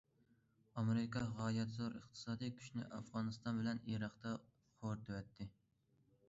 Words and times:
ئامېرىكا 0.81 1.21
غايەت 1.39 1.75
زور 1.75 1.97
ئىقتىسادىي 1.99 2.53
كۈچىنى 2.61 2.87
ئافغانىستان 2.97 3.61
بىلەن 3.61 3.83
ئىراقتا 3.93 4.33
خورىتىۋەتتى. 4.81 5.49